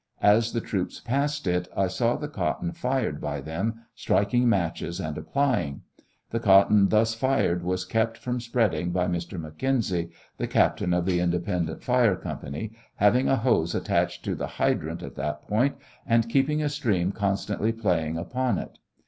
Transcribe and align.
As 0.23 0.53
the 0.53 0.61
troops 0.61 0.99
passed 0.99 1.45
it, 1.45 1.67
I 1.77 1.85
saw 1.85 2.15
the 2.15 2.27
cotton 2.27 2.71
fired 2.71 3.21
by 3.21 3.39
them 3.39 3.81
striking 3.93 4.49
matches 4.49 4.99
and 4.99 5.15
applying. 5.15 5.83
The 6.31 6.39
cotton 6.39 6.89
thus 6.89 7.13
fired 7.13 7.61
was 7.61 7.85
kept 7.85 8.17
from 8.17 8.41
spread 8.41 8.73
ing 8.73 8.89
by 8.89 9.05
Mr. 9.05 9.39
McKenzie, 9.39 10.09
the 10.37 10.47
Captain 10.47 10.91
of 10.91 11.05
the 11.05 11.19
Independent 11.19 11.83
Fire 11.83 12.15
Company, 12.15 12.71
having 12.95 13.27
a 13.29 13.35
hose 13.35 13.75
attached 13.75 14.25
to 14.25 14.33
the 14.33 14.47
hydrant 14.57 15.03
at 15.03 15.13
that 15.17 15.43
point, 15.43 15.75
and 16.07 16.27
keeping 16.27 16.63
a 16.63 16.69
stream 16.69 17.11
constantly 17.11 17.71
playing 17.71 18.17
upon 18.17 18.57
it. 18.57 18.79